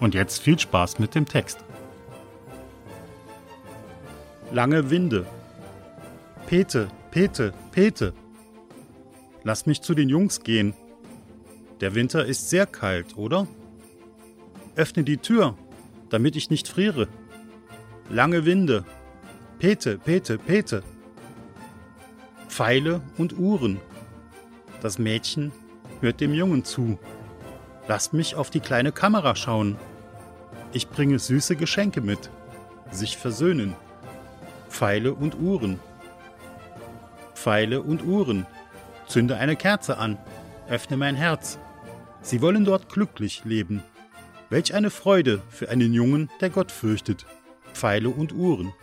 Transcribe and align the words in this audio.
Und 0.00 0.14
jetzt 0.14 0.40
viel 0.42 0.58
Spaß 0.58 0.98
mit 0.98 1.14
dem 1.14 1.26
Text. 1.26 1.64
Lange 4.52 4.90
Winde. 4.90 5.26
Pete, 6.46 6.88
Pete, 7.10 7.52
Pete. 7.72 8.14
Lass 9.44 9.66
mich 9.66 9.82
zu 9.82 9.94
den 9.94 10.08
Jungs 10.08 10.42
gehen. 10.42 10.74
Der 11.80 11.94
Winter 11.94 12.24
ist 12.24 12.48
sehr 12.48 12.66
kalt, 12.66 13.16
oder? 13.16 13.46
Öffne 14.74 15.04
die 15.04 15.18
Tür, 15.18 15.56
damit 16.10 16.36
ich 16.36 16.50
nicht 16.50 16.68
friere. 16.68 17.08
Lange 18.08 18.44
Winde. 18.44 18.84
Pete, 19.58 19.98
Pete, 19.98 20.38
Pete. 20.38 20.82
Pfeile 22.48 23.02
und 23.18 23.38
Uhren. 23.38 23.80
Das 24.80 24.98
Mädchen 24.98 25.52
hört 26.00 26.20
dem 26.20 26.32
Jungen 26.32 26.64
zu. 26.64 26.98
Lasst 27.88 28.12
mich 28.12 28.34
auf 28.34 28.50
die 28.50 28.60
kleine 28.60 28.92
Kamera 28.92 29.34
schauen. 29.34 29.78
Ich 30.72 30.90
bringe 30.90 31.18
süße 31.18 31.56
Geschenke 31.56 32.02
mit. 32.02 32.30
Sich 32.90 33.16
versöhnen. 33.16 33.74
Pfeile 34.68 35.14
und 35.14 35.40
Uhren. 35.40 35.80
Pfeile 37.34 37.80
und 37.80 38.04
Uhren. 38.04 38.46
Zünde 39.06 39.38
eine 39.38 39.56
Kerze 39.56 39.96
an. 39.96 40.18
Öffne 40.68 40.98
mein 40.98 41.14
Herz. 41.16 41.58
Sie 42.20 42.42
wollen 42.42 42.66
dort 42.66 42.92
glücklich 42.92 43.46
leben. 43.46 43.82
Welch 44.50 44.74
eine 44.74 44.90
Freude 44.90 45.40
für 45.48 45.70
einen 45.70 45.94
Jungen, 45.94 46.30
der 46.42 46.50
Gott 46.50 46.70
fürchtet. 46.70 47.24
Pfeile 47.72 48.10
und 48.10 48.34
Uhren. 48.34 48.74